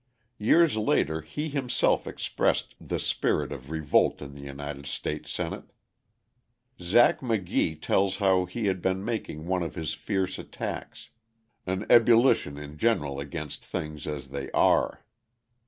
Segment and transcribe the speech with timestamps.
[0.39, 5.65] Years later he himself expressed the spirit of revolt in the United States Senate.
[6.81, 11.11] Zach McGhee tells how he had been making one of his fierce attacks,
[11.67, 15.05] an ebullition in general against things as they are.